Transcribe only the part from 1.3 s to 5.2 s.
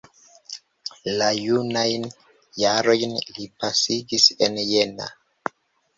junajn jarojn li pasigis en Jena.